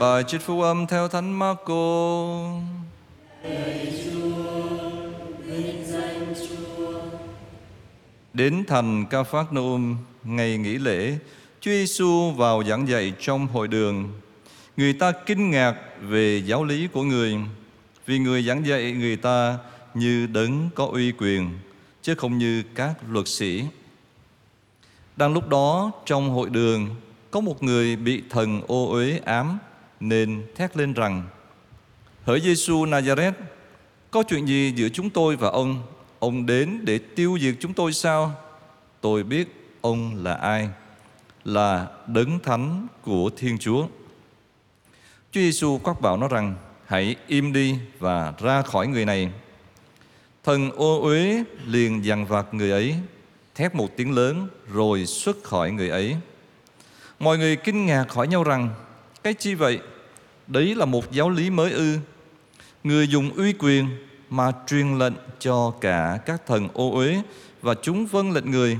[0.00, 1.74] Bài trích phú âm theo Thánh Marco.
[8.32, 11.18] Đến thành Ca Phát Nôm, ngày nghỉ lễ,
[11.60, 14.12] Chúa Giêsu vào giảng dạy trong hội đường.
[14.76, 17.36] Người ta kinh ngạc về giáo lý của người,
[18.06, 19.58] vì người giảng dạy người ta
[19.94, 21.50] như đấng có uy quyền,
[22.02, 23.64] chứ không như các luật sĩ.
[25.16, 26.88] Đang lúc đó, trong hội đường,
[27.30, 29.58] có một người bị thần ô uế ám,
[30.00, 31.22] nên thét lên rằng,
[32.24, 33.32] Hỡi Giêsu Nazareth,
[34.10, 35.82] có chuyện gì giữa chúng tôi và ông?
[36.18, 38.34] Ông đến để tiêu diệt chúng tôi sao?
[39.00, 40.68] Tôi biết ông là ai?
[41.44, 43.86] Là đấng thánh của Thiên Chúa.
[45.32, 46.54] Chúa Giêsu quát bảo nó rằng,
[46.86, 49.30] hãy im đi và ra khỏi người này.
[50.44, 52.94] Thần ô uế liền dằn vặt người ấy,
[53.54, 56.16] thét một tiếng lớn rồi xuất khỏi người ấy.
[57.18, 58.70] Mọi người kinh ngạc hỏi nhau rằng,
[59.28, 59.80] cái chi vậy?
[60.46, 61.98] Đấy là một giáo lý mới ư?
[62.84, 63.86] Người dùng uy quyền
[64.30, 67.22] mà truyền lệnh cho cả các thần ô uế
[67.62, 68.78] và chúng vâng lệnh người.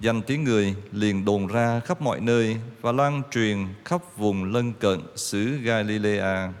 [0.00, 4.72] Danh tiếng người liền đồn ra khắp mọi nơi và lan truyền khắp vùng lân
[4.72, 6.52] cận xứ Galilea.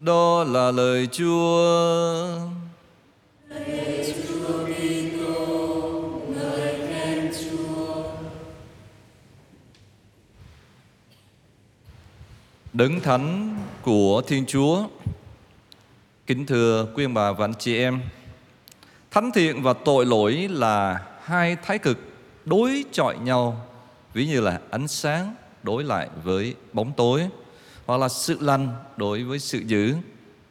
[0.00, 2.38] Đó là lời Chúa.
[12.76, 14.86] Đấng thánh của Thiên Chúa.
[16.26, 18.00] Kính thưa quý ông bà và anh chị em,
[19.10, 21.98] Thánh thiện và tội lỗi là hai thái cực
[22.44, 23.66] đối chọi nhau,
[24.12, 27.28] Ví như là ánh sáng đối lại với bóng tối,
[27.86, 29.94] Hoặc là sự lành đối với sự dữ,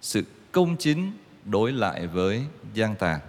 [0.01, 1.11] Sự công chính
[1.45, 3.19] đối lại với gian tà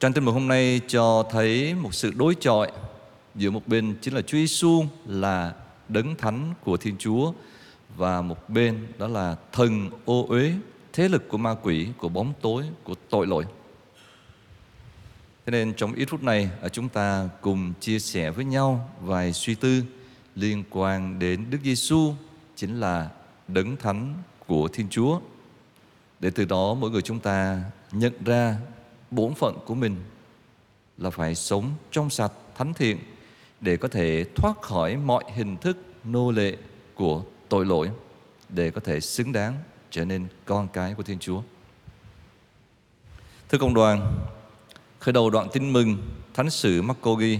[0.00, 2.72] Trang tin mục hôm nay cho thấy một sự đối chọi
[3.34, 5.52] Giữa một bên chính là Chúa Giêsu là
[5.92, 7.32] đấng thánh của Thiên Chúa.
[7.96, 10.52] Và một bên đó là thần ô uế,
[10.92, 13.44] thế lực của ma quỷ, của bóng tối, của tội lỗi.
[15.46, 19.32] Thế nên trong ít phút này à, chúng ta cùng chia sẻ với nhau vài
[19.32, 19.82] suy tư
[20.34, 22.14] liên quan đến Đức Giêsu,
[22.56, 23.10] chính là
[23.48, 24.14] đấng thánh
[24.46, 25.20] của Thiên Chúa.
[26.20, 27.62] Để từ đó mỗi người chúng ta
[27.92, 28.56] nhận ra
[29.10, 29.96] bổn phận của mình
[30.98, 32.98] là phải sống trong sạch, thánh thiện,
[33.60, 36.56] để có thể thoát khỏi mọi hình thức nô lệ
[36.94, 37.90] của tội lỗi
[38.48, 39.54] để có thể xứng đáng
[39.90, 41.42] trở nên con cái của Thiên Chúa.
[43.48, 44.26] Thưa cộng đoàn,
[44.98, 45.96] khởi đầu đoạn tin mừng
[46.34, 47.38] Thánh sử Marco ghi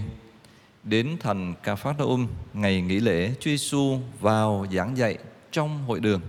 [0.83, 5.17] đến thành Ca Phát Ôm ngày nghỉ lễ Chúa Giêsu vào giảng dạy
[5.51, 6.21] trong hội đường.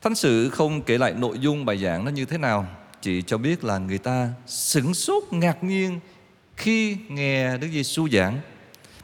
[0.00, 2.66] Thánh sử không kể lại nội dung bài giảng nó như thế nào,
[3.00, 6.00] chỉ cho biết là người ta sửng sốt ngạc nhiên
[6.56, 8.40] khi nghe Đức Giêsu giảng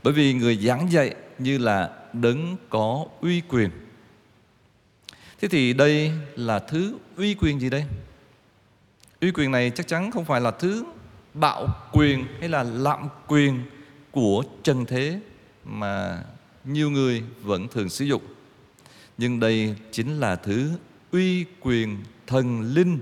[0.03, 3.71] bởi vì người giảng dạy như là đấng có uy quyền.
[5.41, 7.85] Thế thì đây là thứ uy quyền gì đây?
[9.21, 10.85] Uy quyền này chắc chắn không phải là thứ
[11.35, 13.63] bạo quyền hay là lạm quyền
[14.11, 15.21] của trần thế
[15.65, 16.23] mà
[16.65, 18.23] nhiều người vẫn thường sử dụng.
[19.19, 20.71] Nhưng đây chính là thứ
[21.13, 22.99] uy quyền thần linh,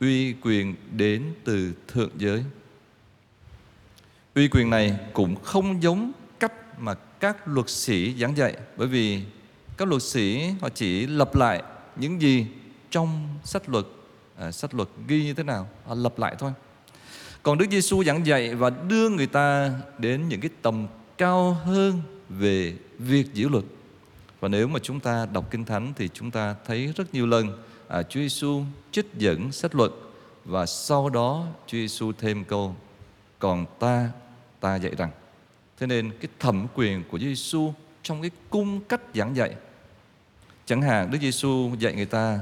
[0.00, 2.44] uy quyền đến từ thượng giới
[4.34, 9.22] uy quyền này cũng không giống cách mà các luật sĩ giảng dạy bởi vì
[9.76, 11.62] các luật sĩ họ chỉ lập lại
[11.96, 12.46] những gì
[12.90, 13.84] trong sách luật
[14.36, 16.52] à, sách luật ghi như thế nào họ lập lại thôi.
[17.42, 20.86] Còn Đức Giêsu giảng dạy và đưa người ta đến những cái tầm
[21.18, 23.64] cao hơn về việc giữ luật.
[24.40, 27.62] Và nếu mà chúng ta đọc kinh thánh thì chúng ta thấy rất nhiều lần
[27.88, 29.90] à, Chúa Giêsu trích dẫn sách luật
[30.44, 32.76] và sau đó Chúa Giêsu thêm câu
[33.40, 34.10] còn ta
[34.60, 35.10] ta dạy rằng.
[35.78, 39.54] Thế nên cái thẩm quyền của Chúa Giêsu trong cái cung cách giảng dạy,
[40.66, 42.38] chẳng hạn Đức Giêsu dạy người ta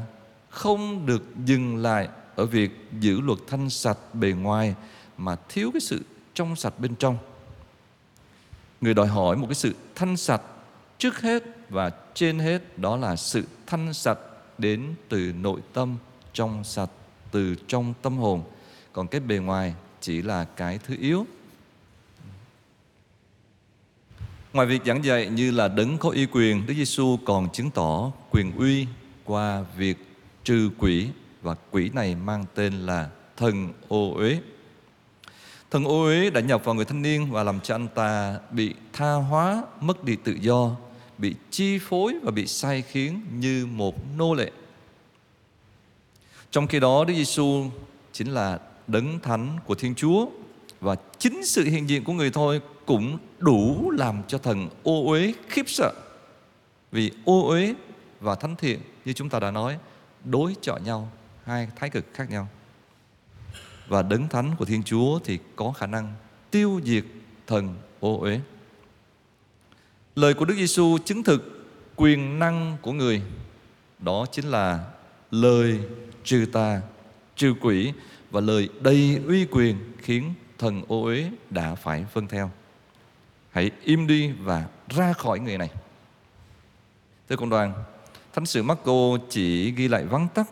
[0.49, 2.71] không được dừng lại ở việc
[3.01, 4.75] giữ luật thanh sạch bề ngoài
[5.17, 6.05] mà thiếu cái sự
[6.35, 7.19] trong sạch bên trong.
[8.81, 10.43] Người đòi hỏi một cái sự thanh sạch
[10.99, 14.19] trước hết và trên hết đó là sự thanh sạch
[14.59, 15.97] đến từ nội tâm,
[16.33, 16.91] trong sạch
[17.31, 18.43] từ trong tâm hồn.
[18.93, 21.27] Còn cái bề ngoài chỉ là cái thứ yếu
[24.53, 28.13] Ngoài việc giảng dạy như là đấng có uy quyền, Đức Giêsu còn chứng tỏ
[28.31, 28.87] quyền uy
[29.25, 29.97] qua việc
[30.45, 31.09] trừ quỷ
[31.43, 34.39] và quỷ này mang tên là thần ô uế.
[35.71, 38.75] Thần ô uế đã nhập vào người thanh niên và làm cho anh ta bị
[38.93, 40.77] tha hóa, mất đi tự do,
[41.19, 44.51] bị chi phối và bị sai khiến như một nô lệ.
[46.51, 47.65] Trong khi đó Đức Giêsu
[48.13, 50.27] chính là đấng thánh của Thiên Chúa
[50.81, 55.35] và chính sự hiện diện của người thôi cũng đủ làm cho thần ô uế
[55.49, 55.93] khiếp sợ.
[56.93, 57.75] Vì ô uế
[58.21, 59.79] và thánh thiện như chúng ta đã nói
[60.25, 61.11] đối chọi nhau,
[61.45, 62.49] hai thái cực khác nhau.
[63.89, 66.15] Và đấng thánh của Thiên Chúa thì có khả năng
[66.51, 67.05] tiêu diệt
[67.47, 68.41] thần ô uế.
[70.17, 73.23] Lời của Đức Giêsu chứng thực quyền năng của người
[73.99, 74.85] đó chính là
[75.31, 75.81] lời
[76.25, 76.81] trừ tà,
[77.37, 77.93] trừ quỷ
[78.31, 82.51] và lời đầy uy quyền khiến thần ô uế đã phải vâng theo.
[83.51, 85.71] Hãy im đi và ra khỏi người này.
[87.29, 87.73] Thưa cộng đoàn,
[88.33, 90.47] Thánh sử Marco chỉ ghi lại vắn tắt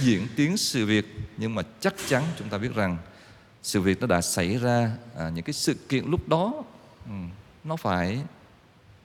[0.00, 1.06] diễn tiến sự việc
[1.36, 2.96] nhưng mà chắc chắn chúng ta biết rằng
[3.62, 6.64] sự việc nó đã xảy ra à, những cái sự kiện lúc đó
[7.06, 7.12] ừ,
[7.64, 8.20] nó phải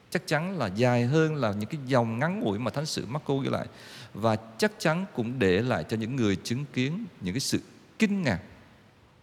[0.09, 3.35] chắc chắn là dài hơn là những cái dòng ngắn ngủi mà thánh sử Marco
[3.35, 3.67] ghi lại
[4.13, 7.59] và chắc chắn cũng để lại cho những người chứng kiến những cái sự
[7.99, 8.39] kinh ngạc,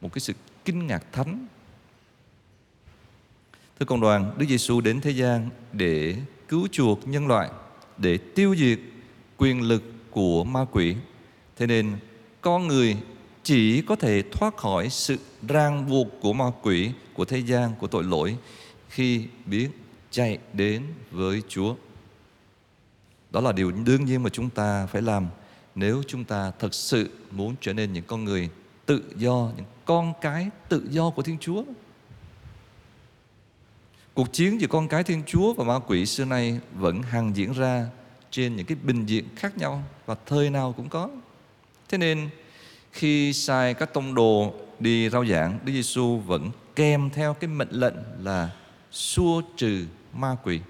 [0.01, 0.33] một cái sự
[0.65, 1.47] kinh ngạc thánh
[3.79, 6.17] thưa cộng đoàn, Đức Giêsu đến thế gian để
[6.49, 7.51] cứu chuộc nhân loại,
[7.97, 8.79] để tiêu diệt
[9.37, 10.97] quyền lực của ma quỷ
[11.57, 11.97] thế nên,
[12.41, 12.97] con người
[13.43, 15.19] chỉ có thể thoát khỏi sự
[15.49, 18.37] ràng buộc của ma quỷ, của thế gian, của tội lỗi,
[18.89, 19.69] khi biết
[20.11, 21.75] chạy đến với Chúa.
[23.31, 25.27] Đó là điều đương nhiên mà chúng ta phải làm
[25.75, 28.51] nếu chúng ta thật sự muốn trở nên những con người
[28.87, 31.65] tự do, những con cái tự do của Thiên Chúa.
[34.15, 37.53] Cuộc chiến giữa con cái Thiên Chúa và ma quỷ xưa nay vẫn hằng diễn
[37.53, 37.87] ra
[38.31, 41.11] trên những cái bình diện khác nhau và thời nào cũng có.
[41.89, 42.29] Thế nên
[42.93, 47.71] khi sai các tông đồ đi rao giảng, Đức Giêsu vẫn kèm theo cái mệnh
[47.71, 48.51] lệnh là
[48.91, 50.61] xua trừ ma quỷ.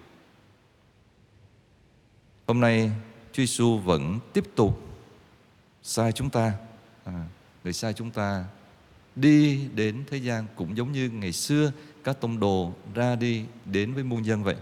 [2.46, 2.90] Hôm nay
[3.32, 4.80] Chúa Giêsu vẫn tiếp tục
[5.82, 6.52] sai chúng ta,
[7.04, 7.24] à,
[7.66, 8.44] người sai chúng ta
[9.16, 11.72] đi đến thế gian cũng giống như ngày xưa
[12.04, 14.56] các tông đồ ra đi đến với muôn dân vậy.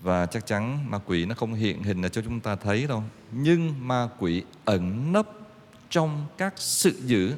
[0.00, 3.02] Và chắc chắn ma quỷ nó không hiện hình là cho chúng ta thấy đâu.
[3.32, 5.26] Nhưng ma quỷ ẩn nấp
[5.90, 7.28] trong các sự dữ,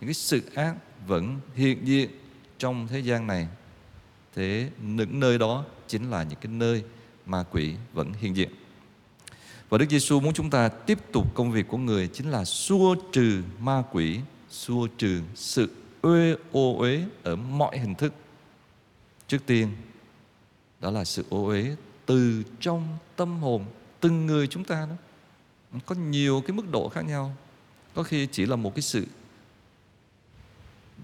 [0.00, 0.74] những cái sự ác
[1.06, 2.10] vẫn hiện diện
[2.58, 3.48] trong thế gian này
[4.34, 6.84] thế những nơi đó chính là những cái nơi
[7.26, 8.50] ma quỷ vẫn hiện diện
[9.72, 12.96] và Đức Giêsu muốn chúng ta tiếp tục công việc của người chính là xua
[13.12, 14.20] trừ ma quỷ,
[14.50, 15.70] xua trừ sự
[16.02, 18.12] uê ô uế ở mọi hình thức.
[19.28, 19.68] Trước tiên,
[20.80, 21.76] đó là sự ô uế
[22.06, 23.64] từ trong tâm hồn
[24.00, 24.96] từng người chúng ta đó.
[25.86, 27.36] Có nhiều cái mức độ khác nhau.
[27.94, 29.06] Có khi chỉ là một cái sự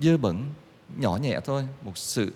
[0.00, 0.44] dơ bẩn
[0.96, 2.32] nhỏ nhẹ thôi, một sự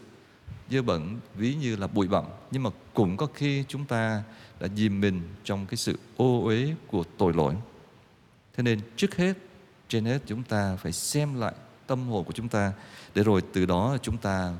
[0.72, 2.24] dơ bẩn, ví như là bụi bặm.
[2.50, 4.22] Nhưng mà cũng có khi chúng ta
[4.60, 7.54] đã dìm mình trong cái sự ô uế của tội lỗi.
[8.56, 9.36] Thế nên trước hết,
[9.88, 11.52] trên hết chúng ta phải xem lại
[11.86, 12.72] tâm hồn của chúng ta.
[13.14, 14.54] Để rồi từ đó chúng ta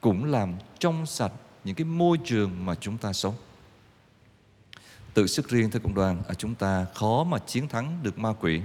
[0.00, 1.32] cũng làm trong sạch
[1.64, 3.34] những cái môi trường mà chúng ta sống.
[5.14, 8.32] Tự sức riêng theo cộng đoàn ở chúng ta khó mà chiến thắng được ma
[8.40, 8.60] quỷ.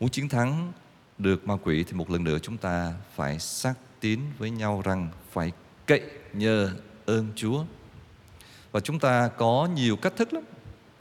[0.00, 0.72] Muốn chiến thắng
[1.18, 5.08] được ma quỷ thì một lần nữa chúng ta phải xác tín với nhau rằng
[5.32, 5.52] phải
[5.86, 6.02] cậy
[6.32, 6.70] nhờ
[7.06, 7.64] ơn Chúa.
[8.72, 10.42] Và chúng ta có nhiều cách thức lắm.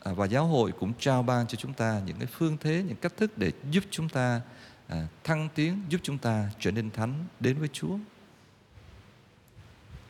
[0.03, 2.95] À, và giáo hội cũng trao ban cho chúng ta những cái phương thế, những
[2.95, 4.41] cách thức để giúp chúng ta
[4.87, 7.97] à, thăng tiến, giúp chúng ta trở nên thánh đến với Chúa.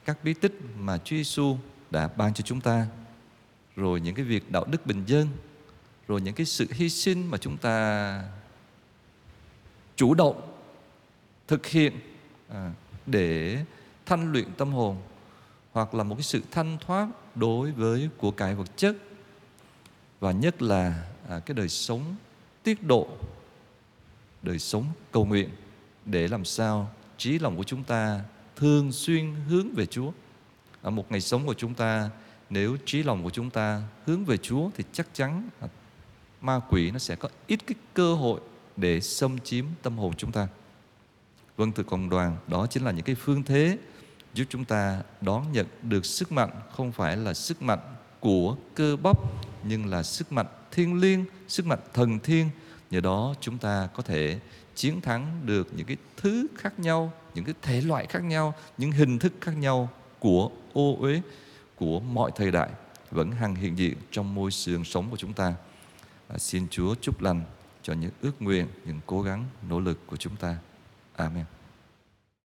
[0.06, 1.58] Các bí tích mà Chúa Giêsu
[1.92, 2.88] đã ban cho chúng ta,
[3.76, 5.28] rồi những cái việc đạo đức bình dân,
[6.08, 8.24] rồi những cái sự hy sinh mà chúng ta
[9.96, 10.54] chủ động
[11.48, 12.00] thực hiện
[12.50, 12.72] à,
[13.06, 13.64] để
[14.06, 14.98] thanh luyện tâm hồn
[15.72, 18.96] hoặc là một cái sự thanh thoát đối với của cải vật chất
[20.20, 22.16] và nhất là à, cái đời sống
[22.64, 23.08] tiết độ
[24.42, 25.50] đời sống cầu nguyện
[26.06, 28.22] để làm sao trí lòng của chúng ta
[28.56, 30.12] thường xuyên hướng về Chúa.
[30.82, 32.10] Ở một ngày sống của chúng ta
[32.50, 35.68] nếu trí lòng của chúng ta hướng về Chúa thì chắc chắn à,
[36.42, 38.42] ma quỷ nó sẽ có ít cái cơ hội
[38.78, 40.48] để xâm chiếm tâm hồn chúng ta.
[41.58, 43.78] Vâng từ cộng đoàn, đó chính là những cái phương thế
[44.34, 47.80] giúp chúng ta đón nhận được sức mạnh không phải là sức mạnh
[48.20, 49.18] của cơ bắp
[49.64, 52.50] nhưng là sức mạnh thiên liêng, sức mạnh thần thiên.
[52.92, 54.40] Nhờ đó chúng ta có thể
[54.76, 58.92] chiến thắng được những cái thứ khác nhau, những cái thể loại khác nhau, những
[58.92, 61.22] hình thức khác nhau của ô uế
[61.76, 62.70] của mọi thời đại
[63.12, 65.54] vẫn hằng hiện diện trong môi trường sống của chúng ta.
[66.28, 67.42] À, xin Chúa chúc lành
[67.82, 70.58] cho những ước nguyện, những cố gắng, nỗ lực của chúng ta.
[71.20, 71.53] Amin.